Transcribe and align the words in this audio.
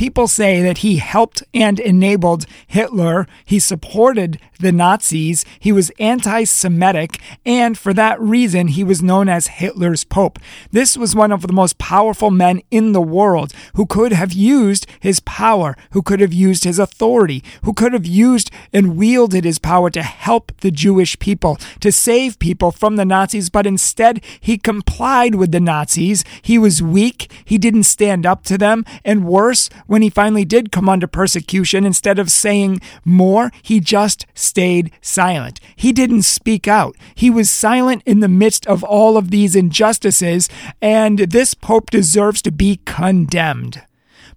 People 0.00 0.28
say 0.28 0.62
that 0.62 0.78
he 0.78 0.96
helped 0.96 1.42
and 1.52 1.78
enabled 1.78 2.46
Hitler, 2.66 3.26
he 3.44 3.58
supported 3.58 4.40
the 4.58 4.72
Nazis, 4.72 5.44
he 5.58 5.72
was 5.72 5.90
anti 5.98 6.44
Semitic, 6.44 7.20
and 7.44 7.76
for 7.76 7.92
that 7.92 8.18
reason, 8.18 8.68
he 8.68 8.82
was 8.82 9.02
known 9.02 9.28
as 9.28 9.48
Hitler's 9.48 10.04
Pope. 10.04 10.38
This 10.70 10.96
was 10.96 11.14
one 11.14 11.32
of 11.32 11.42
the 11.42 11.52
most 11.52 11.76
powerful 11.76 12.30
men 12.30 12.62
in 12.70 12.92
the 12.92 13.02
world 13.02 13.52
who 13.74 13.84
could 13.84 14.12
have 14.12 14.32
used 14.32 14.86
his 15.00 15.20
power, 15.20 15.76
who 15.90 16.00
could 16.00 16.20
have 16.20 16.32
used 16.32 16.64
his 16.64 16.78
authority, 16.78 17.44
who 17.62 17.74
could 17.74 17.92
have 17.92 18.06
used 18.06 18.50
and 18.72 18.96
wielded 18.96 19.44
his 19.44 19.58
power 19.58 19.90
to 19.90 20.02
help 20.02 20.50
the 20.62 20.70
Jewish 20.70 21.18
people, 21.18 21.58
to 21.80 21.92
save 21.92 22.38
people 22.38 22.70
from 22.70 22.96
the 22.96 23.04
Nazis, 23.04 23.50
but 23.50 23.66
instead 23.66 24.24
he 24.40 24.56
complied 24.56 25.34
with 25.34 25.52
the 25.52 25.60
Nazis. 25.60 26.24
He 26.40 26.56
was 26.56 26.82
weak, 26.82 27.30
he 27.44 27.58
didn't 27.58 27.84
stand 27.84 28.24
up 28.24 28.44
to 28.44 28.56
them, 28.56 28.86
and 29.04 29.26
worse, 29.26 29.68
when 29.90 30.02
he 30.02 30.08
finally 30.08 30.44
did 30.44 30.70
come 30.70 30.88
under 30.88 31.08
persecution, 31.08 31.84
instead 31.84 32.20
of 32.20 32.30
saying 32.30 32.80
more, 33.04 33.50
he 33.60 33.80
just 33.80 34.24
stayed 34.34 34.92
silent. 35.00 35.58
He 35.74 35.92
didn't 35.92 36.22
speak 36.22 36.68
out. 36.68 36.94
He 37.16 37.28
was 37.28 37.50
silent 37.50 38.04
in 38.06 38.20
the 38.20 38.28
midst 38.28 38.64
of 38.68 38.84
all 38.84 39.16
of 39.16 39.32
these 39.32 39.56
injustices, 39.56 40.48
and 40.80 41.18
this 41.18 41.54
Pope 41.54 41.90
deserves 41.90 42.40
to 42.42 42.52
be 42.52 42.78
condemned. 42.84 43.82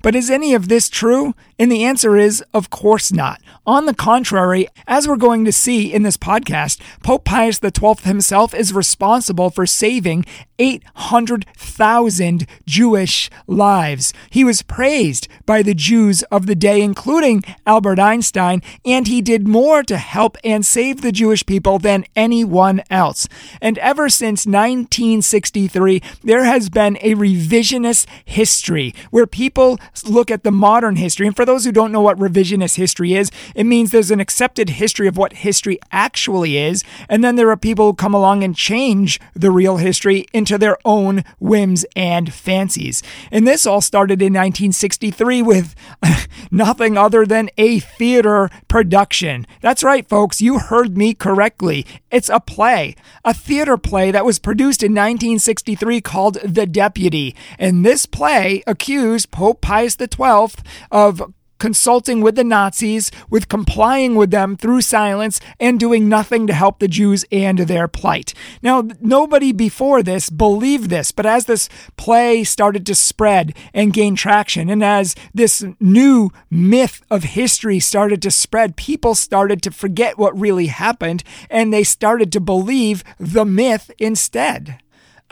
But 0.01 0.15
is 0.15 0.31
any 0.31 0.55
of 0.55 0.69
this 0.69 0.89
true? 0.89 1.35
And 1.59 1.71
the 1.71 1.83
answer 1.83 2.17
is, 2.17 2.43
of 2.53 2.69
course 2.69 3.11
not. 3.11 3.41
On 3.65 3.85
the 3.85 3.93
contrary, 3.93 4.67
as 4.87 5.07
we're 5.07 5.15
going 5.15 5.45
to 5.45 5.51
see 5.51 5.93
in 5.93 6.03
this 6.03 6.17
podcast, 6.17 6.79
Pope 7.03 7.25
Pius 7.25 7.59
XII 7.63 7.95
himself 8.03 8.53
is 8.53 8.73
responsible 8.73 9.49
for 9.49 9.65
saving 9.65 10.25
800,000 10.59 12.47
Jewish 12.65 13.29
lives. 13.47 14.13
He 14.29 14.43
was 14.43 14.61
praised 14.61 15.27
by 15.45 15.61
the 15.61 15.73
Jews 15.73 16.23
of 16.23 16.45
the 16.45 16.55
day, 16.55 16.81
including 16.81 17.43
Albert 17.65 17.99
Einstein, 17.99 18.61
and 18.85 19.07
he 19.07 19.21
did 19.21 19.47
more 19.47 19.83
to 19.83 19.97
help 19.97 20.37
and 20.43 20.65
save 20.65 21.01
the 21.01 21.11
Jewish 21.11 21.45
people 21.45 21.79
than 21.79 22.05
anyone 22.15 22.81
else. 22.89 23.27
And 23.61 23.77
ever 23.79 24.09
since 24.09 24.45
1963, 24.45 26.01
there 26.23 26.45
has 26.45 26.69
been 26.69 26.97
a 27.01 27.15
revisionist 27.15 28.07
history 28.25 28.95
where 29.11 29.27
people 29.27 29.79
look 30.05 30.31
at 30.31 30.43
the 30.43 30.51
modern 30.51 30.95
history. 30.95 31.27
And 31.27 31.35
for 31.35 31.45
those 31.45 31.52
who 31.59 31.71
don't 31.71 31.91
know 31.91 32.01
what 32.01 32.17
revisionist 32.17 32.75
history 32.75 33.13
is, 33.13 33.31
it 33.55 33.65
means 33.65 33.91
there's 33.91 34.11
an 34.11 34.19
accepted 34.19 34.71
history 34.71 35.07
of 35.07 35.17
what 35.17 35.33
history 35.33 35.79
actually 35.91 36.57
is, 36.57 36.83
and 37.07 37.23
then 37.23 37.35
there 37.35 37.49
are 37.49 37.57
people 37.57 37.87
who 37.87 37.93
come 37.93 38.13
along 38.13 38.43
and 38.43 38.55
change 38.55 39.19
the 39.33 39.51
real 39.51 39.77
history 39.77 40.25
into 40.33 40.57
their 40.57 40.77
own 40.83 41.23
whims 41.39 41.85
and 41.95 42.33
fancies. 42.33 43.03
And 43.31 43.47
this 43.47 43.65
all 43.65 43.81
started 43.81 44.21
in 44.21 44.33
1963 44.33 45.41
with 45.41 45.75
nothing 46.51 46.97
other 46.97 47.25
than 47.25 47.49
a 47.57 47.79
theater 47.79 48.49
production. 48.67 49.45
That's 49.61 49.83
right, 49.83 50.07
folks, 50.07 50.41
you 50.41 50.59
heard 50.59 50.97
me 50.97 51.13
correctly. 51.13 51.85
It's 52.11 52.29
a 52.29 52.39
play, 52.39 52.95
a 53.23 53.33
theater 53.33 53.77
play 53.77 54.11
that 54.11 54.25
was 54.25 54.39
produced 54.39 54.83
in 54.83 54.91
1963 54.91 56.01
called 56.01 56.35
The 56.43 56.65
Deputy. 56.65 57.35
And 57.57 57.85
this 57.85 58.05
play 58.05 58.63
accused 58.67 59.31
Pope 59.31 59.61
Pius 59.61 59.97
XII 59.99 60.63
of 60.91 61.33
consulting 61.59 62.21
with 62.21 62.35
the 62.35 62.43
Nazis, 62.43 63.11
with 63.29 63.49
complying 63.49 64.15
with 64.15 64.31
them 64.31 64.55
through 64.55 64.81
silence, 64.81 65.39
and 65.59 65.79
doing 65.79 66.09
nothing 66.09 66.47
to 66.47 66.53
help 66.53 66.79
the 66.79 66.87
Jews 66.87 67.25
and 67.31 67.59
their 67.59 67.87
plight. 67.87 68.33
Now, 68.61 68.87
nobody 68.99 69.51
before 69.51 70.03
this 70.03 70.29
believed 70.29 70.89
this, 70.89 71.11
but 71.11 71.25
as 71.25 71.45
this 71.45 71.69
play 71.97 72.43
started 72.43 72.85
to 72.87 72.95
spread 72.95 73.55
and 73.73 73.93
gain 73.93 74.15
traction, 74.15 74.69
and 74.69 74.83
as 74.83 75.15
this 75.33 75.63
new 75.79 76.31
myth 76.49 77.01
of 77.09 77.23
history 77.23 77.79
started 77.79 78.21
to 78.23 78.31
spread, 78.31 78.75
people 78.75 79.15
started 79.15 79.61
to 79.63 79.71
forget 79.71 80.17
what 80.17 80.37
really 80.39 80.67
happened 80.67 81.23
and 81.49 81.73
they 81.73 81.83
started 81.83 82.31
to 82.31 82.39
believe 82.39 83.03
the 83.19 83.45
myth 83.45 83.91
instead. 83.99 84.82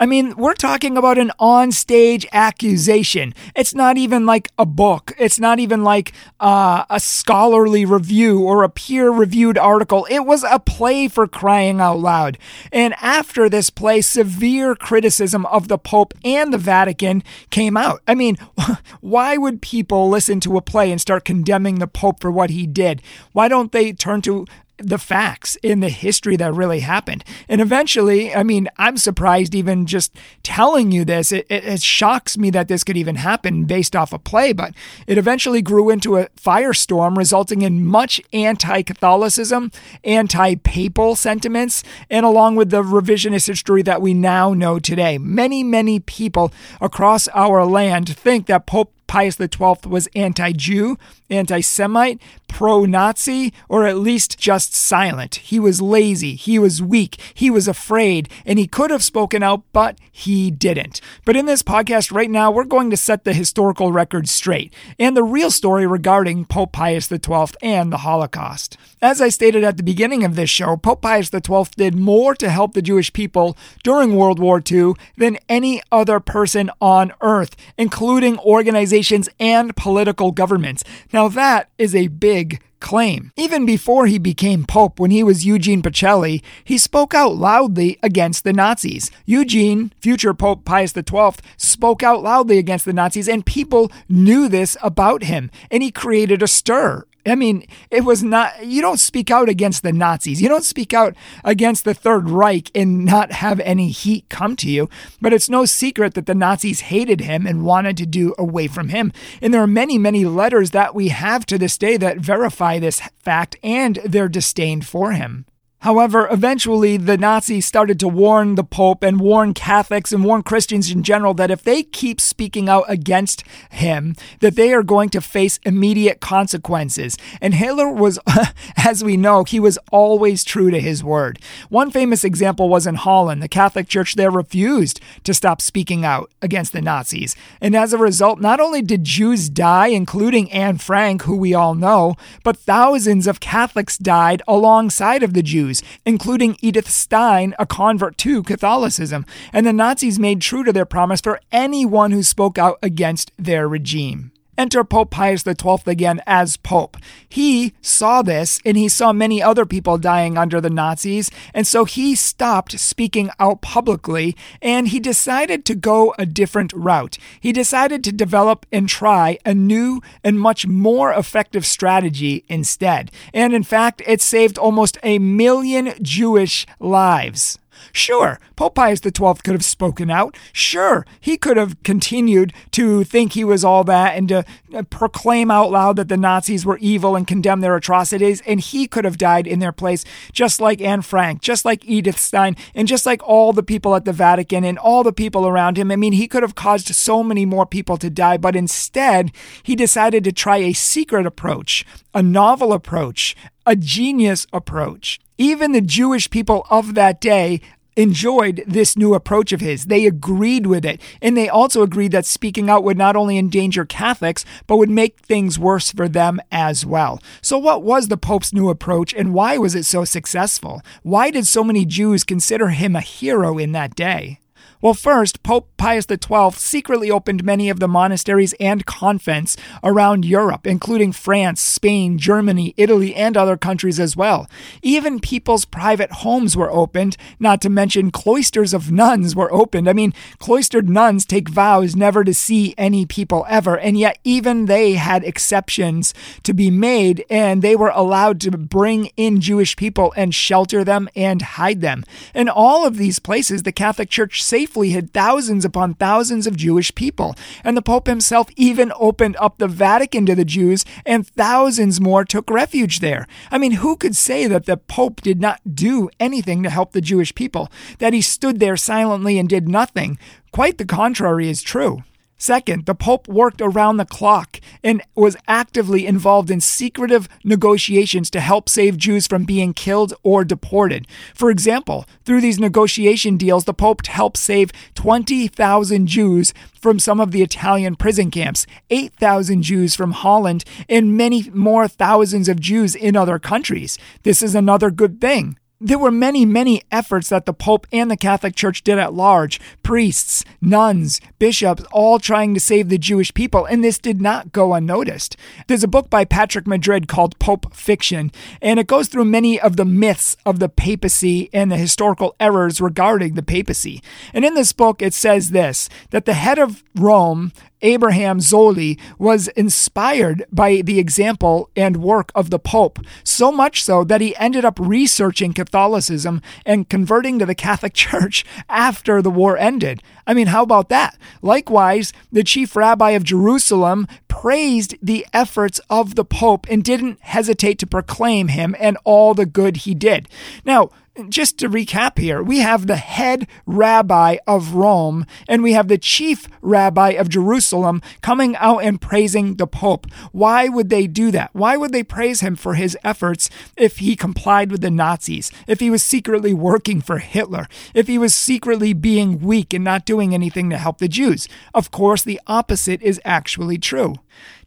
I 0.02 0.06
mean, 0.06 0.34
we're 0.36 0.54
talking 0.54 0.96
about 0.96 1.16
an 1.16 1.30
on-stage 1.38 2.26
accusation. 2.32 3.32
It's 3.54 3.72
not 3.72 3.96
even 3.96 4.26
like 4.26 4.50
a 4.58 4.66
book. 4.66 5.12
It's 5.16 5.38
not 5.38 5.60
even 5.60 5.84
like 5.84 6.12
uh, 6.40 6.84
a 6.90 6.98
scholarly 6.98 7.84
review 7.84 8.40
or 8.40 8.64
a 8.64 8.68
peer-reviewed 8.68 9.56
article. 9.56 10.08
It 10.10 10.26
was 10.26 10.42
a 10.42 10.58
play 10.58 11.06
for 11.06 11.28
crying 11.28 11.80
out 11.80 12.00
loud. 12.00 12.36
And 12.72 12.94
after 13.00 13.48
this 13.48 13.70
play, 13.70 14.00
severe 14.00 14.74
criticism 14.74 15.46
of 15.46 15.68
the 15.68 15.78
Pope 15.78 16.14
and 16.24 16.52
the 16.52 16.58
Vatican 16.58 17.22
came 17.50 17.76
out. 17.76 18.02
I 18.08 18.16
mean, 18.16 18.38
why 19.00 19.36
would 19.36 19.62
people 19.62 20.08
listen 20.08 20.40
to 20.40 20.56
a 20.56 20.62
play 20.62 20.90
and 20.90 21.00
start 21.00 21.24
condemning 21.24 21.78
the 21.78 21.86
Pope 21.86 22.20
for 22.20 22.32
what 22.32 22.50
he 22.50 22.66
did? 22.66 23.02
Why 23.30 23.46
don't 23.46 23.70
they 23.70 23.92
turn 23.92 24.20
to 24.22 24.46
the 24.82 24.98
facts 24.98 25.56
in 25.62 25.80
the 25.80 25.88
history 25.88 26.36
that 26.36 26.52
really 26.52 26.80
happened. 26.80 27.24
And 27.48 27.60
eventually, 27.60 28.34
I 28.34 28.42
mean, 28.42 28.68
I'm 28.76 28.96
surprised 28.96 29.54
even 29.54 29.86
just 29.86 30.14
telling 30.42 30.92
you 30.92 31.04
this. 31.04 31.32
It, 31.32 31.46
it, 31.48 31.64
it, 31.64 31.82
shocks 31.82 32.38
me 32.38 32.50
that 32.50 32.68
this 32.68 32.84
could 32.84 32.96
even 32.96 33.16
happen 33.16 33.64
based 33.64 33.96
off 33.96 34.12
a 34.12 34.18
play, 34.18 34.52
but 34.52 34.74
it 35.06 35.18
eventually 35.18 35.62
grew 35.62 35.90
into 35.90 36.16
a 36.16 36.28
firestorm, 36.30 37.16
resulting 37.16 37.62
in 37.62 37.84
much 37.84 38.20
anti 38.32 38.82
Catholicism, 38.82 39.70
anti 40.04 40.54
papal 40.56 41.16
sentiments, 41.16 41.82
and 42.10 42.24
along 42.24 42.56
with 42.56 42.70
the 42.70 42.82
revisionist 42.82 43.48
history 43.48 43.82
that 43.82 44.02
we 44.02 44.14
now 44.14 44.54
know 44.54 44.78
today. 44.78 45.18
Many, 45.18 45.62
many 45.62 46.00
people 46.00 46.52
across 46.80 47.28
our 47.28 47.64
land 47.64 48.16
think 48.16 48.46
that 48.46 48.66
Pope 48.66 48.92
Pius 49.12 49.36
XII 49.36 49.90
was 49.90 50.08
anti 50.14 50.52
Jew, 50.52 50.96
anti 51.28 51.60
Semite, 51.60 52.18
pro 52.48 52.86
Nazi, 52.86 53.52
or 53.68 53.86
at 53.86 53.98
least 53.98 54.38
just 54.38 54.74
silent. 54.74 55.34
He 55.34 55.60
was 55.60 55.82
lazy, 55.82 56.34
he 56.34 56.58
was 56.58 56.80
weak, 56.80 57.20
he 57.34 57.50
was 57.50 57.68
afraid, 57.68 58.30
and 58.46 58.58
he 58.58 58.66
could 58.66 58.90
have 58.90 59.04
spoken 59.04 59.42
out, 59.42 59.64
but 59.74 59.98
he 60.10 60.50
didn't. 60.50 61.02
But 61.26 61.36
in 61.36 61.44
this 61.44 61.62
podcast 61.62 62.10
right 62.10 62.30
now, 62.30 62.50
we're 62.50 62.64
going 62.64 62.88
to 62.90 62.96
set 62.96 63.24
the 63.24 63.34
historical 63.34 63.92
record 63.92 64.30
straight 64.30 64.72
and 64.98 65.14
the 65.14 65.22
real 65.22 65.50
story 65.50 65.86
regarding 65.86 66.46
Pope 66.46 66.72
Pius 66.72 67.08
XII 67.08 67.54
and 67.62 67.92
the 67.92 67.98
Holocaust. 67.98 68.78
As 69.02 69.20
I 69.20 69.28
stated 69.28 69.62
at 69.62 69.76
the 69.76 69.82
beginning 69.82 70.24
of 70.24 70.36
this 70.36 70.50
show, 70.50 70.78
Pope 70.78 71.02
Pius 71.02 71.30
XII 71.30 71.64
did 71.76 71.94
more 71.94 72.34
to 72.36 72.48
help 72.48 72.72
the 72.72 72.82
Jewish 72.82 73.12
people 73.12 73.58
during 73.82 74.16
World 74.16 74.38
War 74.38 74.62
II 74.70 74.94
than 75.18 75.38
any 75.50 75.82
other 75.90 76.18
person 76.20 76.70
on 76.80 77.12
earth, 77.20 77.56
including 77.76 78.38
organizations 78.38 79.01
organizations 79.02 79.28
and 79.40 79.74
political 79.76 80.32
governments. 80.32 80.84
Now, 81.12 81.28
that 81.28 81.68
is 81.78 81.94
a 81.94 82.08
big 82.08 82.60
claim. 82.80 83.32
Even 83.36 83.66
before 83.66 84.06
he 84.06 84.18
became 84.18 84.64
Pope, 84.64 84.98
when 84.98 85.10
he 85.10 85.22
was 85.22 85.44
Eugene 85.44 85.82
Pacelli, 85.82 86.42
he 86.64 86.78
spoke 86.78 87.14
out 87.14 87.36
loudly 87.36 87.98
against 88.02 88.44
the 88.44 88.52
Nazis. 88.52 89.10
Eugene, 89.24 89.92
future 90.00 90.34
Pope 90.34 90.64
Pius 90.64 90.92
XII, 90.92 91.42
spoke 91.56 92.02
out 92.02 92.22
loudly 92.22 92.58
against 92.58 92.84
the 92.84 92.92
Nazis, 92.92 93.28
and 93.28 93.46
people 93.46 93.90
knew 94.08 94.48
this 94.48 94.76
about 94.82 95.24
him, 95.24 95.50
and 95.70 95.82
he 95.82 95.90
created 95.90 96.42
a 96.42 96.48
stir 96.48 97.04
I 97.24 97.36
mean, 97.36 97.66
it 97.90 98.04
was 98.04 98.22
not, 98.22 98.66
you 98.66 98.82
don't 98.82 98.98
speak 98.98 99.30
out 99.30 99.48
against 99.48 99.82
the 99.82 99.92
Nazis. 99.92 100.42
You 100.42 100.48
don't 100.48 100.64
speak 100.64 100.92
out 100.92 101.14
against 101.44 101.84
the 101.84 101.94
Third 101.94 102.28
Reich 102.28 102.70
and 102.74 103.04
not 103.04 103.32
have 103.32 103.60
any 103.60 103.90
heat 103.90 104.28
come 104.28 104.56
to 104.56 104.68
you. 104.68 104.88
But 105.20 105.32
it's 105.32 105.48
no 105.48 105.64
secret 105.64 106.14
that 106.14 106.26
the 106.26 106.34
Nazis 106.34 106.80
hated 106.80 107.20
him 107.20 107.46
and 107.46 107.64
wanted 107.64 107.96
to 107.98 108.06
do 108.06 108.34
away 108.38 108.66
from 108.66 108.88
him. 108.88 109.12
And 109.40 109.54
there 109.54 109.62
are 109.62 109.68
many, 109.68 109.98
many 109.98 110.24
letters 110.24 110.72
that 110.72 110.94
we 110.94 111.08
have 111.08 111.46
to 111.46 111.58
this 111.58 111.78
day 111.78 111.96
that 111.96 112.18
verify 112.18 112.78
this 112.78 113.00
fact 113.20 113.56
and 113.62 113.96
their 114.04 114.28
disdain 114.28 114.82
for 114.82 115.12
him. 115.12 115.46
However, 115.82 116.28
eventually 116.30 116.96
the 116.96 117.18
Nazis 117.18 117.66
started 117.66 117.98
to 117.98 118.06
warn 118.06 118.54
the 118.54 118.62
Pope 118.62 119.02
and 119.02 119.18
warn 119.18 119.52
Catholics 119.52 120.12
and 120.12 120.22
warn 120.22 120.44
Christians 120.44 120.92
in 120.92 121.02
general 121.02 121.34
that 121.34 121.50
if 121.50 121.64
they 121.64 121.82
keep 121.82 122.20
speaking 122.20 122.68
out 122.68 122.84
against 122.86 123.42
him, 123.68 124.14
that 124.38 124.54
they 124.54 124.72
are 124.72 124.84
going 124.84 125.08
to 125.08 125.20
face 125.20 125.58
immediate 125.64 126.20
consequences. 126.20 127.18
And 127.40 127.54
Hitler 127.54 127.88
was, 127.88 128.20
as 128.76 129.02
we 129.02 129.16
know, 129.16 129.42
he 129.42 129.58
was 129.58 129.76
always 129.90 130.44
true 130.44 130.70
to 130.70 130.80
his 130.80 131.02
word. 131.02 131.40
One 131.68 131.90
famous 131.90 132.22
example 132.22 132.68
was 132.68 132.86
in 132.86 132.94
Holland. 132.94 133.42
The 133.42 133.48
Catholic 133.48 133.88
Church 133.88 134.14
there 134.14 134.30
refused 134.30 135.00
to 135.24 135.34
stop 135.34 135.60
speaking 135.60 136.04
out 136.04 136.30
against 136.40 136.72
the 136.72 136.80
Nazis. 136.80 137.34
And 137.60 137.74
as 137.74 137.92
a 137.92 137.98
result, 137.98 138.40
not 138.40 138.60
only 138.60 138.82
did 138.82 139.02
Jews 139.02 139.48
die, 139.48 139.88
including 139.88 140.52
Anne 140.52 140.78
Frank, 140.78 141.22
who 141.22 141.36
we 141.36 141.54
all 141.54 141.74
know, 141.74 142.14
but 142.44 142.56
thousands 142.56 143.26
of 143.26 143.40
Catholics 143.40 143.98
died 143.98 144.42
alongside 144.46 145.24
of 145.24 145.34
the 145.34 145.42
Jews. 145.42 145.71
Jews, 145.72 145.82
including 146.04 146.56
Edith 146.60 146.90
Stein, 146.90 147.54
a 147.58 147.66
convert 147.66 148.18
to 148.18 148.42
Catholicism, 148.42 149.24
and 149.52 149.66
the 149.66 149.72
Nazis 149.72 150.18
made 150.18 150.40
true 150.40 150.64
to 150.64 150.72
their 150.72 150.84
promise 150.84 151.20
for 151.20 151.40
anyone 151.50 152.10
who 152.10 152.22
spoke 152.22 152.58
out 152.58 152.78
against 152.82 153.32
their 153.38 153.66
regime. 153.68 154.32
Enter 154.62 154.84
Pope 154.84 155.10
Pius 155.10 155.42
XII 155.42 155.82
again 155.86 156.22
as 156.24 156.56
Pope. 156.56 156.96
He 157.28 157.74
saw 157.80 158.22
this 158.22 158.60
and 158.64 158.76
he 158.76 158.88
saw 158.88 159.12
many 159.12 159.42
other 159.42 159.66
people 159.66 159.98
dying 159.98 160.38
under 160.38 160.60
the 160.60 160.70
Nazis, 160.70 161.32
and 161.52 161.66
so 161.66 161.84
he 161.84 162.14
stopped 162.14 162.78
speaking 162.78 163.28
out 163.40 163.60
publicly 163.60 164.36
and 164.62 164.86
he 164.86 165.00
decided 165.00 165.64
to 165.64 165.74
go 165.74 166.14
a 166.16 166.26
different 166.26 166.72
route. 166.74 167.18
He 167.40 167.50
decided 167.50 168.04
to 168.04 168.12
develop 168.12 168.64
and 168.70 168.88
try 168.88 169.36
a 169.44 169.52
new 169.52 170.00
and 170.22 170.38
much 170.38 170.64
more 170.64 171.10
effective 171.12 171.66
strategy 171.66 172.44
instead. 172.48 173.10
And 173.34 173.54
in 173.54 173.64
fact, 173.64 174.00
it 174.06 174.20
saved 174.20 174.58
almost 174.58 174.96
a 175.02 175.18
million 175.18 175.92
Jewish 176.00 176.68
lives. 176.78 177.58
Sure, 177.92 178.38
Pope 178.56 178.74
Pius 178.74 179.00
XII 179.00 179.10
could 179.42 179.54
have 179.54 179.64
spoken 179.64 180.10
out. 180.10 180.36
Sure, 180.52 181.06
he 181.20 181.36
could 181.36 181.56
have 181.56 181.82
continued 181.82 182.52
to 182.72 183.04
think 183.04 183.32
he 183.32 183.44
was 183.44 183.64
all 183.64 183.84
that 183.84 184.16
and 184.16 184.28
to 184.28 184.44
uh, 184.74 184.82
proclaim 184.84 185.50
out 185.50 185.70
loud 185.70 185.96
that 185.96 186.08
the 186.08 186.16
Nazis 186.16 186.64
were 186.64 186.78
evil 186.78 187.16
and 187.16 187.26
condemn 187.26 187.60
their 187.60 187.76
atrocities, 187.76 188.42
and 188.46 188.60
he 188.60 188.86
could 188.86 189.04
have 189.04 189.18
died 189.18 189.46
in 189.46 189.58
their 189.58 189.72
place, 189.72 190.04
just 190.32 190.60
like 190.60 190.80
Anne 190.80 191.02
Frank, 191.02 191.42
just 191.42 191.64
like 191.64 191.84
Edith 191.84 192.18
Stein, 192.18 192.56
and 192.74 192.88
just 192.88 193.06
like 193.06 193.22
all 193.26 193.52
the 193.52 193.62
people 193.62 193.94
at 193.94 194.04
the 194.04 194.12
Vatican 194.12 194.64
and 194.64 194.78
all 194.78 195.02
the 195.02 195.12
people 195.12 195.46
around 195.46 195.76
him. 195.76 195.90
I 195.90 195.96
mean, 195.96 196.12
he 196.12 196.28
could 196.28 196.42
have 196.42 196.54
caused 196.54 196.94
so 196.94 197.22
many 197.22 197.44
more 197.44 197.66
people 197.66 197.96
to 197.98 198.10
die, 198.10 198.36
but 198.36 198.56
instead, 198.56 199.32
he 199.62 199.74
decided 199.74 200.24
to 200.24 200.32
try 200.32 200.58
a 200.58 200.72
secret 200.72 201.26
approach, 201.26 201.84
a 202.14 202.22
novel 202.22 202.72
approach, 202.72 203.36
a 203.66 203.76
genius 203.76 204.46
approach. 204.52 205.20
Even 205.38 205.72
the 205.72 205.80
Jewish 205.80 206.30
people 206.30 206.66
of 206.70 206.94
that 206.94 207.20
day 207.20 207.60
enjoyed 207.96 208.64
this 208.66 208.96
new 208.96 209.14
approach 209.14 209.52
of 209.52 209.60
his. 209.60 209.86
They 209.86 210.06
agreed 210.06 210.66
with 210.66 210.84
it. 210.84 211.00
And 211.20 211.36
they 211.36 211.48
also 211.48 211.82
agreed 211.82 212.12
that 212.12 212.26
speaking 212.26 212.70
out 212.70 212.84
would 212.84 212.96
not 212.96 213.16
only 213.16 213.36
endanger 213.36 213.84
Catholics, 213.84 214.44
but 214.66 214.76
would 214.78 214.90
make 214.90 215.20
things 215.20 215.58
worse 215.58 215.92
for 215.92 216.08
them 216.08 216.40
as 216.50 216.86
well. 216.86 217.20
So, 217.40 217.58
what 217.58 217.82
was 217.82 218.08
the 218.08 218.16
Pope's 218.16 218.52
new 218.52 218.68
approach 218.68 219.12
and 219.12 219.34
why 219.34 219.58
was 219.58 219.74
it 219.74 219.84
so 219.84 220.04
successful? 220.04 220.80
Why 221.02 221.30
did 221.30 221.46
so 221.46 221.62
many 221.62 221.84
Jews 221.84 222.24
consider 222.24 222.68
him 222.68 222.96
a 222.96 223.00
hero 223.00 223.58
in 223.58 223.72
that 223.72 223.94
day? 223.94 224.38
Well, 224.82 224.94
first, 224.94 225.44
Pope 225.44 225.70
Pius 225.76 226.06
XII 226.10 226.50
secretly 226.56 227.08
opened 227.08 227.44
many 227.44 227.70
of 227.70 227.78
the 227.78 227.86
monasteries 227.86 228.52
and 228.58 228.84
convents 228.84 229.56
around 229.84 230.24
Europe, 230.24 230.66
including 230.66 231.12
France, 231.12 231.60
Spain, 231.60 232.18
Germany, 232.18 232.74
Italy, 232.76 233.14
and 233.14 233.36
other 233.36 233.56
countries 233.56 234.00
as 234.00 234.16
well. 234.16 234.50
Even 234.82 235.20
people's 235.20 235.64
private 235.64 236.10
homes 236.10 236.56
were 236.56 236.70
opened, 236.72 237.16
not 237.38 237.60
to 237.60 237.70
mention 237.70 238.10
cloisters 238.10 238.74
of 238.74 238.90
nuns 238.90 239.36
were 239.36 239.52
opened. 239.52 239.88
I 239.88 239.92
mean, 239.92 240.14
cloistered 240.40 240.90
nuns 240.90 241.24
take 241.24 241.48
vows 241.48 241.94
never 241.94 242.24
to 242.24 242.34
see 242.34 242.74
any 242.76 243.06
people 243.06 243.46
ever, 243.48 243.78
and 243.78 243.96
yet 243.96 244.18
even 244.24 244.66
they 244.66 244.94
had 244.94 245.22
exceptions 245.22 246.12
to 246.42 246.52
be 246.52 246.72
made, 246.72 247.24
and 247.30 247.62
they 247.62 247.76
were 247.76 247.92
allowed 247.94 248.40
to 248.40 248.50
bring 248.50 249.10
in 249.16 249.40
Jewish 249.40 249.76
people 249.76 250.12
and 250.16 250.34
shelter 250.34 250.82
them 250.82 251.08
and 251.14 251.40
hide 251.40 251.82
them. 251.82 252.02
In 252.34 252.48
all 252.48 252.84
of 252.84 252.96
these 252.96 253.20
places, 253.20 253.62
the 253.62 253.70
Catholic 253.70 254.10
Church 254.10 254.42
safely 254.42 254.71
safely 254.72 254.88
hid 254.88 255.12
thousands 255.12 255.66
upon 255.66 255.92
thousands 255.92 256.46
of 256.46 256.56
Jewish 256.56 256.94
people. 256.94 257.34
And 257.62 257.76
the 257.76 257.82
Pope 257.82 258.06
himself 258.06 258.48
even 258.56 258.90
opened 258.96 259.36
up 259.38 259.58
the 259.58 259.68
Vatican 259.68 260.24
to 260.24 260.34
the 260.34 260.46
Jews, 260.46 260.86
and 261.04 261.26
thousands 261.26 262.00
more 262.00 262.24
took 262.24 262.48
refuge 262.48 263.00
there. 263.00 263.26
I 263.50 263.58
mean, 263.58 263.72
who 263.72 263.96
could 263.96 264.16
say 264.16 264.46
that 264.46 264.64
the 264.64 264.78
Pope 264.78 265.20
did 265.20 265.42
not 265.42 265.60
do 265.74 266.08
anything 266.18 266.62
to 266.62 266.70
help 266.70 266.92
the 266.92 267.02
Jewish 267.02 267.34
people? 267.34 267.70
That 267.98 268.14
he 268.14 268.22
stood 268.22 268.60
there 268.60 268.78
silently 268.78 269.38
and 269.38 269.46
did 269.46 269.68
nothing? 269.68 270.18
Quite 270.52 270.78
the 270.78 270.86
contrary 270.86 271.50
is 271.50 271.60
true. 271.60 272.02
Second, 272.42 272.86
the 272.86 272.94
Pope 272.96 273.28
worked 273.28 273.60
around 273.60 273.98
the 273.98 274.04
clock 274.04 274.60
and 274.82 275.00
was 275.14 275.36
actively 275.46 276.08
involved 276.08 276.50
in 276.50 276.60
secretive 276.60 277.28
negotiations 277.44 278.30
to 278.30 278.40
help 278.40 278.68
save 278.68 278.96
Jews 278.96 279.28
from 279.28 279.44
being 279.44 279.72
killed 279.72 280.12
or 280.24 280.42
deported. 280.42 281.06
For 281.36 281.52
example, 281.52 282.04
through 282.24 282.40
these 282.40 282.58
negotiation 282.58 283.36
deals, 283.36 283.64
the 283.64 283.72
Pope 283.72 284.04
helped 284.08 284.38
save 284.38 284.72
20,000 284.96 286.08
Jews 286.08 286.52
from 286.80 286.98
some 286.98 287.20
of 287.20 287.30
the 287.30 287.42
Italian 287.42 287.94
prison 287.94 288.28
camps, 288.28 288.66
8,000 288.90 289.62
Jews 289.62 289.94
from 289.94 290.10
Holland, 290.10 290.64
and 290.88 291.16
many 291.16 291.48
more 291.50 291.86
thousands 291.86 292.48
of 292.48 292.58
Jews 292.58 292.96
in 292.96 293.14
other 293.14 293.38
countries. 293.38 293.98
This 294.24 294.42
is 294.42 294.56
another 294.56 294.90
good 294.90 295.20
thing. 295.20 295.58
There 295.84 295.98
were 295.98 296.12
many, 296.12 296.46
many 296.46 296.82
efforts 296.92 297.28
that 297.30 297.44
the 297.44 297.52
Pope 297.52 297.88
and 297.90 298.08
the 298.08 298.16
Catholic 298.16 298.54
Church 298.54 298.84
did 298.84 299.00
at 299.00 299.14
large 299.14 299.60
priests, 299.82 300.44
nuns, 300.60 301.20
bishops, 301.40 301.82
all 301.90 302.20
trying 302.20 302.54
to 302.54 302.60
save 302.60 302.88
the 302.88 302.98
Jewish 302.98 303.34
people, 303.34 303.64
and 303.64 303.82
this 303.82 303.98
did 303.98 304.20
not 304.20 304.52
go 304.52 304.74
unnoticed. 304.74 305.36
There's 305.66 305.82
a 305.82 305.88
book 305.88 306.08
by 306.08 306.24
Patrick 306.24 306.68
Madrid 306.68 307.08
called 307.08 307.36
Pope 307.40 307.74
Fiction, 307.74 308.30
and 308.60 308.78
it 308.78 308.86
goes 308.86 309.08
through 309.08 309.24
many 309.24 309.58
of 309.58 309.76
the 309.76 309.84
myths 309.84 310.36
of 310.46 310.60
the 310.60 310.68
papacy 310.68 311.50
and 311.52 311.72
the 311.72 311.76
historical 311.76 312.36
errors 312.38 312.80
regarding 312.80 313.34
the 313.34 313.42
papacy. 313.42 314.00
And 314.32 314.44
in 314.44 314.54
this 314.54 314.72
book, 314.72 315.02
it 315.02 315.14
says 315.14 315.50
this 315.50 315.88
that 316.10 316.26
the 316.26 316.34
head 316.34 316.60
of 316.60 316.84
Rome 316.94 317.50
Abraham 317.82 318.38
Zolli 318.38 318.98
was 319.18 319.48
inspired 319.48 320.44
by 320.50 320.82
the 320.82 320.98
example 320.98 321.68
and 321.76 321.96
work 321.98 322.32
of 322.34 322.50
the 322.50 322.58
Pope, 322.58 323.00
so 323.24 323.52
much 323.52 323.82
so 323.82 324.04
that 324.04 324.20
he 324.20 324.36
ended 324.36 324.64
up 324.64 324.78
researching 324.80 325.52
Catholicism 325.52 326.40
and 326.64 326.88
converting 326.88 327.38
to 327.38 327.46
the 327.46 327.54
Catholic 327.54 327.92
Church 328.02 328.44
after 328.68 329.20
the 329.20 329.30
war 329.30 329.56
ended. 329.56 330.02
I 330.26 330.34
mean, 330.34 330.48
how 330.48 330.62
about 330.62 330.88
that? 330.88 331.18
Likewise, 331.42 332.12
the 332.30 332.44
chief 332.44 332.76
rabbi 332.76 333.10
of 333.10 333.24
Jerusalem 333.24 334.06
praised 334.28 334.96
the 335.02 335.26
efforts 335.32 335.80
of 335.90 336.14
the 336.14 336.24
Pope 336.24 336.66
and 336.70 336.82
didn't 336.82 337.20
hesitate 337.20 337.78
to 337.80 337.86
proclaim 337.86 338.48
him 338.48 338.74
and 338.78 338.96
all 339.04 339.34
the 339.34 339.46
good 339.46 339.78
he 339.78 339.94
did. 339.94 340.28
Now, 340.64 340.90
just 341.28 341.58
to 341.58 341.68
recap 341.68 342.18
here, 342.18 342.42
we 342.42 342.58
have 342.58 342.86
the 342.86 342.96
head 342.96 343.46
rabbi 343.66 344.38
of 344.46 344.74
Rome 344.74 345.26
and 345.46 345.62
we 345.62 345.72
have 345.72 345.88
the 345.88 345.98
chief 345.98 346.48
rabbi 346.62 347.10
of 347.10 347.28
Jerusalem 347.28 348.00
coming 348.22 348.56
out 348.56 348.78
and 348.78 349.00
praising 349.00 349.56
the 349.56 349.66
Pope. 349.66 350.06
Why 350.32 350.68
would 350.68 350.88
they 350.88 351.06
do 351.06 351.30
that? 351.30 351.50
Why 351.52 351.76
would 351.76 351.92
they 351.92 352.02
praise 352.02 352.40
him 352.40 352.56
for 352.56 352.74
his 352.74 352.96
efforts 353.04 353.50
if 353.76 353.98
he 353.98 354.16
complied 354.16 354.70
with 354.70 354.80
the 354.80 354.90
Nazis, 354.90 355.50
if 355.66 355.80
he 355.80 355.90
was 355.90 356.02
secretly 356.02 356.54
working 356.54 357.00
for 357.00 357.18
Hitler, 357.18 357.68
if 357.94 358.06
he 358.06 358.16
was 358.16 358.34
secretly 358.34 358.92
being 358.94 359.40
weak 359.40 359.74
and 359.74 359.84
not 359.84 360.06
doing 360.06 360.32
anything 360.32 360.70
to 360.70 360.78
help 360.78 360.98
the 360.98 361.08
Jews? 361.08 361.46
Of 361.74 361.90
course, 361.90 362.22
the 362.22 362.40
opposite 362.46 363.02
is 363.02 363.20
actually 363.24 363.78
true. 363.78 364.14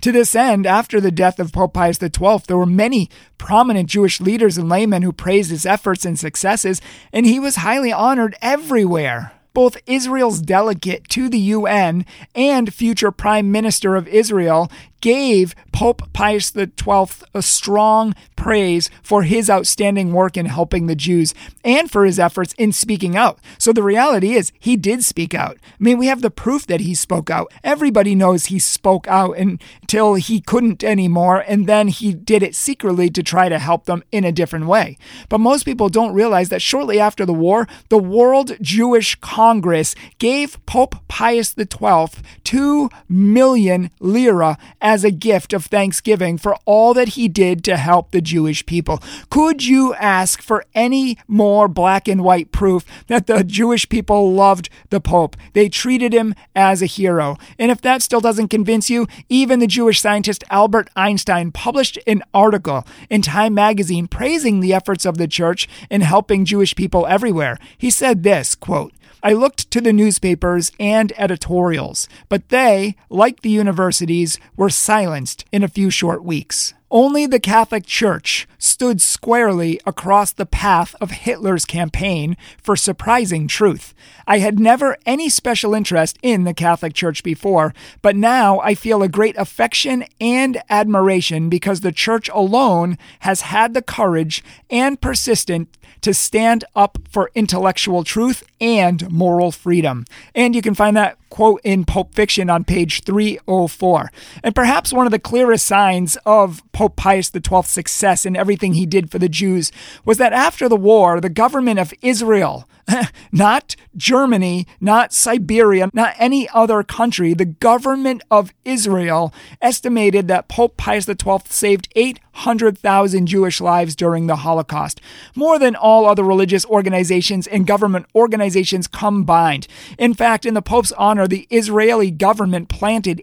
To 0.02 0.12
this 0.12 0.36
end, 0.36 0.66
after 0.66 1.02
the 1.02 1.12
death 1.12 1.40
of 1.40 1.52
Pope 1.52 1.74
Pius 1.74 1.98
XII, 1.98 2.44
there 2.48 2.58
were 2.58 2.66
many 2.66 3.10
prominent 3.38 3.90
Jewish 3.90 4.22
leaders 4.22 4.58
and 4.58 4.70
laymen 4.70 5.02
who 5.02 5.12
praised 5.12 5.52
his 5.52 5.66
efforts 5.66 6.06
and 6.06 6.20
successes, 6.20 6.82
and 7.12 7.26
he 7.26 7.40
was 7.40 7.58
highly 7.58 7.92
honored 7.92 8.36
everywhere. 8.42 9.32
Both 9.54 9.78
Israel's 9.86 10.42
delegate 10.42 11.08
to 11.10 11.30
the 11.30 11.40
UN 11.40 12.06
and 12.36 12.74
future 12.74 13.12
Prime 13.12 13.52
Minister 13.52 13.96
of 13.96 14.08
Israel 14.08 14.70
gave 15.02 15.56
Pope 15.72 16.02
Pius 16.14 16.52
XII 16.52 17.26
a 17.34 17.42
strong 17.42 18.14
praise 18.36 18.90
for 19.02 19.24
his 19.24 19.50
outstanding 19.50 20.14
work 20.14 20.38
in 20.38 20.46
helping 20.46 20.88
the 20.88 20.96
Jews 20.96 21.34
and 21.64 21.90
for 21.90 22.06
his 22.06 22.20
efforts 22.20 22.54
in 22.58 22.72
speaking 22.72 23.16
out. 23.16 23.40
So 23.58 23.74
the 23.74 23.84
reality 23.84 24.34
is, 24.34 24.52
he 24.60 24.78
did 24.78 25.04
speak 25.04 25.34
out. 25.34 25.58
I 25.64 25.76
mean, 25.80 25.98
we 25.98 26.08
have 26.08 26.22
the 26.22 26.30
proof 26.30 26.66
that 26.68 26.82
he 26.82 26.96
spoke 26.96 27.30
out. 27.30 27.52
Everybody 27.64 28.16
knows 28.16 28.46
he 28.46 28.60
spoke 28.60 29.08
out 29.08 29.38
until 29.38 30.16
he 30.16 30.42
couldn't 30.42 30.84
anymore, 30.84 31.44
and 31.48 31.68
then 31.68 31.88
he 31.88 32.14
did 32.14 32.44
it 32.44 32.56
secretly 32.56 33.10
to 33.10 33.24
try 33.24 33.50
to 33.50 33.60
help 33.60 33.86
them 33.86 34.04
in 34.12 34.24
a 34.24 34.32
different 34.32 34.68
way. 34.68 34.98
But 35.30 35.40
most 35.40 35.64
people 35.64 35.90
don't 35.90 36.14
realize 36.14 36.50
that 36.50 36.62
shortly 36.62 37.00
after 37.00 37.26
the 37.26 37.34
war, 37.34 37.68
the 37.90 37.98
World 37.98 38.54
Jewish 38.62 39.16
Congress 39.16 39.96
gave 40.20 40.64
Pope 40.66 40.96
Pius 41.08 41.56
XII 41.56 42.08
2 42.44 42.90
million 43.10 43.92
lira 44.00 44.58
as 44.86 45.04
a 45.04 45.10
gift 45.10 45.52
of 45.52 45.66
thanksgiving 45.66 46.38
for 46.38 46.56
all 46.64 46.94
that 46.94 47.10
he 47.10 47.28
did 47.28 47.64
to 47.64 47.76
help 47.76 48.12
the 48.12 48.22
Jewish 48.22 48.64
people. 48.68 49.02
Could 49.32 49.66
you 49.66 49.96
ask 49.96 50.44
for 50.44 50.64
any 50.76 51.18
more 51.28 51.68
black 51.68 52.08
and 52.08 52.24
white 52.24 52.52
proof 52.52 52.86
that 53.08 53.26
the 53.26 53.44
Jewish 53.44 53.90
people 53.90 54.32
loved 54.32 54.70
the 54.92 55.02
Pope? 55.02 55.36
They 55.54 55.70
treated 55.70 56.14
him 56.14 56.36
as 56.56 56.84
a 56.84 56.86
hero. 56.86 57.36
And 57.58 57.72
if 57.72 57.82
that 57.82 58.04
still 58.04 58.22
doesn't 58.22 58.50
convince 58.50 58.88
you, 58.88 59.08
even 59.28 59.58
the 59.58 59.66
Jewish 59.66 60.00
scientist 60.00 60.44
Albert 60.52 60.92
Einstein 60.96 61.52
published 61.52 61.98
an 62.06 62.22
article 62.32 62.86
in 63.10 63.24
Time 63.24 63.56
magazine 63.56 64.08
praising 64.08 64.60
the 64.60 64.76
efforts 64.76 65.04
of 65.04 65.18
the 65.18 65.28
church 65.28 65.68
in 65.90 66.02
helping 66.02 66.46
Jewish 66.46 66.76
people 66.76 67.08
everywhere. 67.08 67.58
He 67.76 67.90
said 67.90 68.22
this, 68.22 68.54
quote, 68.54 68.94
I 69.24 69.34
looked 69.34 69.72
to 69.72 69.82
the 69.82 69.94
newspapers 69.94 70.72
and 70.80 71.14
editorials, 71.18 72.08
but 72.30 72.50
they, 72.50 72.96
like 73.10 73.42
the 73.42 73.50
universities, 73.50 74.40
were 74.56 74.70
silenced 74.70 75.46
in 75.52 75.64
a 75.64 75.68
few 75.68 75.90
short 75.90 76.24
weeks. 76.24 76.74
Only 76.96 77.26
the 77.26 77.42
Catholic 77.42 77.86
Church 77.86 78.48
stood 78.58 79.02
squarely 79.02 79.82
across 79.86 80.32
the 80.32 80.46
path 80.46 80.96
of 81.02 81.12
Hitler's 81.12 81.66
campaign 81.66 82.38
for 82.64 82.78
surprising 82.78 83.50
truth. 83.50 83.94
I 84.26 84.38
had 84.38 84.62
never 84.62 84.96
any 85.06 85.28
special 85.28 85.74
interest 85.74 86.18
in 86.24 86.46
the 86.46 86.54
Catholic 86.54 86.94
Church 86.94 87.22
before, 87.22 87.74
but 88.02 88.16
now 88.16 88.62
I 88.62 88.76
feel 88.76 89.04
a 89.04 89.10
great 89.10 89.36
affection 89.36 90.06
and 90.22 90.64
admiration 90.70 91.50
because 91.50 91.82
the 91.82 91.92
Church 91.92 92.30
alone 92.30 92.98
has 93.20 93.42
had 93.42 93.74
the 93.74 93.82
courage 93.82 94.42
and 94.70 95.02
persistence 95.02 95.68
to 96.00 96.14
stand 96.14 96.64
up 96.78 96.98
for 97.10 97.30
intellectual 97.36 98.06
truth 98.06 98.42
and 98.62 99.12
moral 99.12 99.52
freedom. 99.52 100.06
And 100.34 100.56
you 100.56 100.62
can 100.62 100.76
find 100.76 100.96
that 100.96 101.18
quote 101.30 101.62
in 101.64 101.86
Pope 101.86 102.14
Fiction 102.14 102.50
on 102.50 102.64
page 102.64 103.04
304. 103.04 104.12
And 104.44 104.56
perhaps 104.56 104.94
one 104.94 105.06
of 105.06 105.12
the 105.12 105.20
clearest 105.20 105.66
signs 105.66 106.18
of 106.26 106.64
Pope 106.72 106.96
Pius 106.96 107.32
XII's 107.32 107.68
success 107.68 108.26
in 108.26 108.36
everything 108.36 108.74
he 108.74 108.86
did 108.86 109.12
for 109.12 109.20
the 109.20 109.30
Jews 109.30 109.72
was 110.06 110.18
that 110.18 110.34
after 110.34 110.70
the 110.70 110.76
war, 110.76 111.20
the 111.20 111.30
government 111.30 111.80
of 111.80 111.94
Israel 112.02 112.68
not 113.32 113.76
Germany, 113.96 114.68
not 114.80 115.14
Siberia, 115.14 115.90
not 115.94 116.16
any 116.18 116.48
other 116.50 116.84
country. 116.84 117.34
The 117.34 117.46
government 117.46 118.22
of 118.30 118.54
Israel 118.64 119.34
estimated 119.62 120.28
that 120.28 120.48
Pope 120.48 120.78
Pius 120.78 121.06
XII 121.06 121.40
saved 121.50 121.88
800,000 121.96 123.28
Jewish 123.28 123.62
lives 123.62 123.96
during 123.96 124.28
the 124.28 124.38
Holocaust, 124.38 125.02
more 125.36 125.58
than 125.58 125.76
all 125.76 126.06
other 126.06 126.24
religious 126.24 126.66
organizations 126.66 127.48
and 127.48 127.68
government 127.68 128.06
organizations 128.16 128.88
combined. 128.88 129.68
In 129.98 130.14
fact, 130.14 130.46
in 130.46 130.54
the 130.54 130.62
Pope's 130.62 130.92
honor, 130.94 131.28
the 131.28 131.48
Israeli 131.50 132.12
government 132.12 132.70
planted 132.70 133.22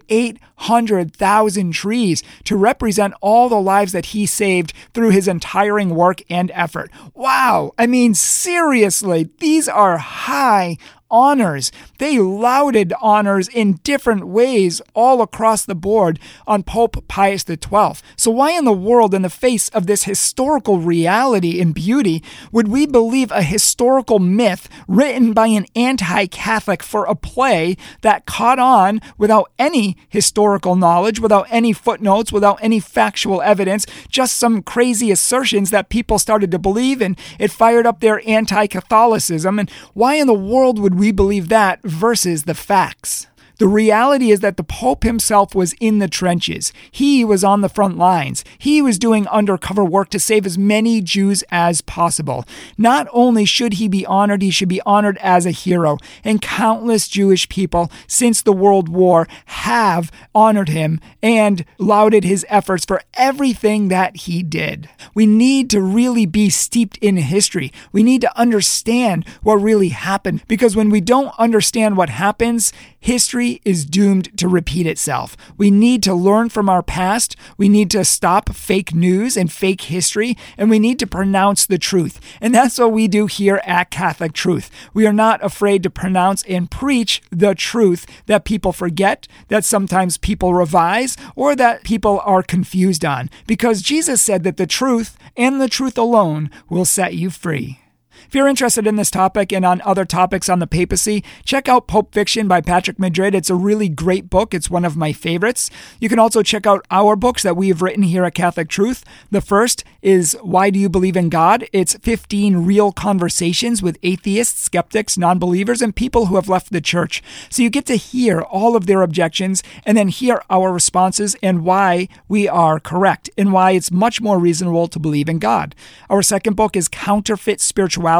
800,000 0.63 1.71
trees 1.71 2.23
to 2.45 2.55
represent 2.55 3.13
all 3.21 3.49
the 3.49 3.59
lives 3.59 3.91
that 3.91 4.07
he 4.07 4.25
saved 4.25 4.73
through 4.93 5.09
his 5.09 5.27
entiring 5.27 5.89
work 5.89 6.21
and 6.29 6.51
effort. 6.53 6.89
Wow! 7.13 7.73
I 7.77 7.85
mean, 7.85 8.13
seriously, 8.13 9.29
these 9.39 9.67
are 9.67 9.97
high 9.97 10.77
honors. 11.13 11.71
They 11.99 12.17
lauded 12.17 12.91
honors 12.99 13.47
in 13.47 13.79
different 13.83 14.27
ways 14.27 14.81
all 14.95 15.21
across 15.21 15.63
the 15.63 15.75
board 15.75 16.19
on 16.47 16.63
Pope 16.63 17.07
Pius 17.07 17.45
XII. 17.47 18.01
So, 18.17 18.31
why 18.31 18.51
in 18.51 18.65
the 18.65 18.73
world, 18.73 19.13
in 19.13 19.21
the 19.21 19.29
face 19.29 19.69
of 19.69 19.85
this 19.85 20.03
historical 20.03 20.79
reality 20.79 21.61
and 21.61 21.73
beauty, 21.73 22.23
would 22.51 22.67
we 22.67 22.87
believe 22.87 23.31
a 23.31 23.43
historical 23.43 24.17
myth 24.17 24.67
written 24.87 25.33
by 25.33 25.47
an 25.47 25.67
anti 25.75 26.25
Catholic 26.25 26.81
for 26.81 27.05
a 27.05 27.15
play 27.15 27.77
that 28.01 28.25
caught 28.25 28.57
on 28.57 28.99
without 29.17 29.51
any 29.59 29.95
historical 30.09 30.75
knowledge, 30.75 31.19
without 31.19 31.45
any 31.51 31.73
footnotes, 31.73 32.31
without 32.31 32.57
any 32.59 32.79
factual 32.79 33.39
evidence, 33.43 33.85
just 34.09 34.35
some 34.35 34.63
crazy 34.63 35.11
assertions 35.11 35.69
that 35.69 35.89
people 35.89 36.17
started 36.17 36.49
to 36.49 36.57
believe 36.57 37.01
and 37.01 37.19
it 37.37 37.51
fired 37.51 37.85
up 37.85 37.99
their 37.99 38.27
anti 38.27 38.65
Catholicism? 38.65 39.59
And 39.59 39.69
why 39.93 40.15
in 40.15 40.25
the 40.25 40.33
world 40.33 40.79
would 40.79 40.95
we 40.95 41.02
we 41.03 41.11
believe 41.11 41.49
that 41.49 41.81
versus 41.83 42.43
the 42.43 42.55
facts. 42.55 43.27
The 43.59 43.67
reality 43.67 44.31
is 44.31 44.39
that 44.39 44.57
the 44.57 44.63
Pope 44.63 45.03
himself 45.03 45.53
was 45.53 45.73
in 45.79 45.99
the 45.99 46.07
trenches. 46.07 46.73
He 46.91 47.23
was 47.23 47.43
on 47.43 47.61
the 47.61 47.69
front 47.69 47.97
lines. 47.97 48.43
He 48.57 48.81
was 48.81 48.97
doing 48.97 49.27
undercover 49.27 49.85
work 49.85 50.09
to 50.09 50.19
save 50.19 50.45
as 50.45 50.57
many 50.57 51.01
Jews 51.01 51.43
as 51.51 51.81
possible. 51.81 52.45
Not 52.77 53.07
only 53.11 53.45
should 53.45 53.73
he 53.73 53.87
be 53.87 54.05
honored, 54.05 54.41
he 54.41 54.49
should 54.49 54.69
be 54.69 54.81
honored 54.81 55.17
as 55.19 55.45
a 55.45 55.51
hero. 55.51 55.97
And 56.23 56.41
countless 56.41 57.07
Jewish 57.07 57.47
people 57.47 57.91
since 58.07 58.41
the 58.41 58.53
World 58.53 58.89
War 58.89 59.27
have 59.45 60.11
honored 60.33 60.69
him 60.69 60.99
and 61.21 61.63
lauded 61.77 62.23
his 62.23 62.45
efforts 62.49 62.85
for 62.85 63.01
everything 63.13 63.89
that 63.89 64.15
he 64.17 64.41
did. 64.41 64.89
We 65.13 65.25
need 65.25 65.69
to 65.69 65.81
really 65.81 66.25
be 66.25 66.49
steeped 66.49 66.97
in 66.97 67.17
history. 67.17 67.71
We 67.91 68.01
need 68.01 68.21
to 68.21 68.39
understand 68.39 69.27
what 69.43 69.55
really 69.55 69.89
happened 69.89 70.41
because 70.47 70.75
when 70.75 70.89
we 70.89 71.01
don't 71.01 71.33
understand 71.37 71.97
what 71.97 72.09
happens, 72.09 72.73
history 72.99 73.42
is 73.65 73.85
doomed 73.85 74.37
to 74.37 74.47
repeat 74.47 74.87
itself. 74.87 75.35
We 75.57 75.71
need 75.71 76.03
to 76.03 76.13
learn 76.13 76.49
from 76.49 76.69
our 76.69 76.83
past. 76.83 77.35
We 77.57 77.69
need 77.69 77.91
to 77.91 78.05
stop 78.05 78.53
fake 78.53 78.93
news 78.93 79.37
and 79.37 79.51
fake 79.51 79.81
history, 79.81 80.37
and 80.57 80.69
we 80.69 80.79
need 80.79 80.99
to 80.99 81.07
pronounce 81.07 81.65
the 81.65 81.77
truth. 81.77 82.19
And 82.41 82.55
that's 82.55 82.79
what 82.79 82.91
we 82.91 83.07
do 83.07 83.27
here 83.27 83.61
at 83.65 83.91
Catholic 83.91 84.33
Truth. 84.33 84.69
We 84.93 85.05
are 85.05 85.13
not 85.13 85.43
afraid 85.43 85.83
to 85.83 85.89
pronounce 85.89 86.43
and 86.43 86.71
preach 86.71 87.21
the 87.31 87.53
truth 87.55 88.05
that 88.25 88.45
people 88.45 88.71
forget, 88.71 89.27
that 89.49 89.65
sometimes 89.65 90.17
people 90.17 90.53
revise, 90.53 91.17
or 91.35 91.55
that 91.55 91.83
people 91.83 92.21
are 92.23 92.43
confused 92.43 93.05
on, 93.05 93.29
because 93.47 93.81
Jesus 93.81 94.21
said 94.21 94.43
that 94.43 94.57
the 94.57 94.67
truth 94.67 95.17
and 95.35 95.59
the 95.59 95.69
truth 95.69 95.97
alone 95.97 96.49
will 96.69 96.85
set 96.85 97.13
you 97.15 97.29
free. 97.29 97.79
If 98.27 98.35
you're 98.35 98.47
interested 98.47 98.87
in 98.87 98.95
this 98.95 99.11
topic 99.11 99.51
and 99.51 99.65
on 99.65 99.81
other 99.81 100.05
topics 100.05 100.49
on 100.49 100.59
the 100.59 100.67
papacy, 100.67 101.23
check 101.45 101.67
out 101.67 101.87
Pope 101.87 102.13
Fiction 102.13 102.47
by 102.47 102.61
Patrick 102.61 102.97
Madrid. 102.97 103.35
It's 103.35 103.49
a 103.49 103.55
really 103.55 103.89
great 103.89 104.29
book. 104.29 104.53
It's 104.53 104.69
one 104.69 104.85
of 104.85 104.97
my 104.97 105.13
favorites. 105.13 105.69
You 105.99 106.09
can 106.09 106.19
also 106.19 106.41
check 106.41 106.65
out 106.65 106.85
our 106.89 107.15
books 107.15 107.43
that 107.43 107.57
we 107.57 107.67
have 107.67 107.81
written 107.81 108.03
here 108.03 108.23
at 108.23 108.33
Catholic 108.33 108.69
Truth. 108.69 109.03
The 109.29 109.41
first 109.41 109.83
is 110.01 110.37
Why 110.41 110.69
Do 110.69 110.79
You 110.79 110.89
Believe 110.89 111.17
in 111.17 111.29
God? 111.29 111.67
It's 111.73 111.95
15 111.97 112.65
real 112.65 112.91
conversations 112.91 113.83
with 113.83 113.99
atheists, 114.03 114.61
skeptics, 114.61 115.17
non 115.17 115.37
believers, 115.37 115.81
and 115.81 115.95
people 115.95 116.27
who 116.27 116.35
have 116.35 116.49
left 116.49 116.71
the 116.71 116.81
church. 116.81 117.21
So 117.49 117.61
you 117.61 117.69
get 117.69 117.85
to 117.87 117.95
hear 117.95 118.41
all 118.41 118.75
of 118.75 118.85
their 118.85 119.01
objections 119.01 119.63
and 119.85 119.97
then 119.97 120.07
hear 120.07 120.41
our 120.49 120.71
responses 120.71 121.35
and 121.43 121.63
why 121.63 122.07
we 122.27 122.47
are 122.47 122.79
correct 122.79 123.29
and 123.37 123.53
why 123.53 123.71
it's 123.71 123.91
much 123.91 124.21
more 124.21 124.39
reasonable 124.39 124.87
to 124.87 124.99
believe 124.99 125.29
in 125.29 125.39
God. 125.39 125.75
Our 126.09 126.21
second 126.21 126.55
book 126.55 126.75
is 126.75 126.87
Counterfeit 126.87 127.61
Spirituality 127.61 128.12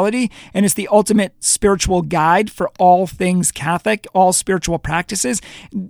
and 0.53 0.65
it's 0.65 0.73
the 0.73 0.87
ultimate 0.89 1.33
spiritual 1.39 2.01
guide 2.01 2.49
for 2.51 2.69
all 2.79 3.05
things 3.05 3.51
Catholic, 3.51 4.07
all 4.13 4.33
spiritual 4.33 4.79
practices, 4.79 5.41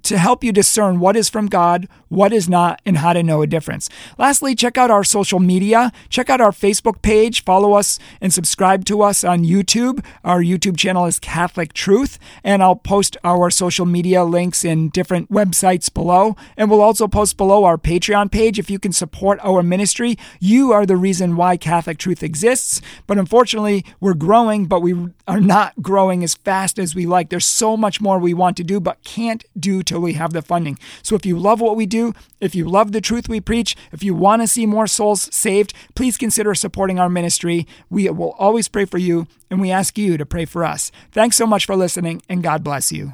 to 0.04 0.18
help 0.18 0.44
you 0.44 0.52
discern 0.52 1.00
what 1.00 1.16
is 1.16 1.30
from 1.30 1.48
God, 1.48 1.88
what 2.10 2.34
is 2.34 2.50
not, 2.50 2.82
and 2.86 2.98
how 2.98 3.14
to 3.14 3.24
know 3.24 3.42
a 3.42 3.48
difference. 3.48 3.90
Lastly, 4.18 4.56
check 4.56 4.78
out 4.78 4.92
our 4.92 5.04
social 5.04 5.40
media. 5.40 5.92
Check 6.10 6.30
out 6.30 6.42
our 6.42 6.52
Facebook 6.52 7.02
page. 7.02 7.44
Follow 7.44 7.74
us 7.74 8.00
and 8.22 8.34
subscribe 8.34 8.86
to 8.86 9.02
us 9.02 9.24
on 9.24 9.44
YouTube. 9.44 10.04
Our 10.24 10.42
YouTube 10.42 10.78
channel 10.78 11.06
is 11.06 11.20
Catholic 11.20 11.74
Truth, 11.74 12.20
and 12.44 12.62
I'll 12.62 12.76
post 12.76 13.18
our 13.24 13.50
social 13.50 13.86
media 13.86 14.24
links 14.24 14.66
in 14.66 14.90
different 14.90 15.32
websites 15.32 15.94
below. 15.94 16.36
And 16.58 16.70
we'll 16.70 16.82
also 16.82 17.08
post 17.08 17.38
below 17.38 17.64
our 17.64 17.78
Patreon 17.78 18.32
page. 18.32 18.60
If 18.60 18.70
you 18.70 18.80
can 18.80 18.92
support 18.92 19.40
our 19.44 19.64
ministry, 19.64 20.18
you 20.40 20.72
are 20.72 20.86
the 20.86 20.98
reason 20.98 21.36
why 21.36 21.58
Catholic 21.58 21.98
Truth 21.98 22.24
exists. 22.24 22.82
But 23.08 23.18
unfortunately, 23.18 23.83
we're 24.00 24.14
growing, 24.14 24.66
but 24.66 24.82
we 24.82 24.94
are 25.28 25.42
not 25.42 25.82
growing 25.82 26.24
as 26.24 26.36
fast 26.36 26.80
as 26.80 26.96
we 26.96 27.06
like. 27.06 27.30
There's 27.30 27.46
so 27.46 27.76
much 27.78 28.02
more 28.02 28.20
we 28.20 28.34
want 28.34 28.58
to 28.58 28.64
do, 28.64 28.80
but 28.80 29.04
can't 29.04 29.44
do 29.60 29.84
till 29.84 30.00
we 30.00 30.14
have 30.14 30.34
the 30.34 30.42
funding. 30.42 30.78
So 31.02 31.16
if 31.16 31.26
you 31.26 31.38
love 31.38 31.62
what 31.62 31.76
we 31.76 31.86
do, 31.86 32.14
if 32.40 32.56
you 32.56 32.66
love 32.66 32.92
the 32.92 33.02
truth 33.02 33.30
we 33.30 33.42
preach, 33.42 33.76
if 33.92 34.04
you 34.04 34.14
want 34.14 34.42
to 34.42 34.48
see 34.48 34.66
more 34.66 34.88
souls 34.88 35.34
saved, 35.36 35.74
please 35.96 36.18
consider 36.18 36.54
supporting 36.56 37.00
our 37.00 37.10
ministry. 37.10 37.68
We 37.90 38.10
will 38.10 38.36
always 38.38 38.68
pray 38.68 38.86
for 38.86 38.98
you, 38.98 39.28
and 39.50 39.62
we 39.62 39.72
ask 39.72 39.98
you 39.98 40.18
to 40.18 40.26
pray 40.26 40.46
for 40.46 40.64
us. 40.64 40.92
Thanks 41.12 41.38
so 41.38 41.48
much 41.48 41.66
for 41.66 41.76
listening, 41.76 42.22
and 42.28 42.44
God 42.44 42.64
bless 42.64 42.92
you. 42.92 43.14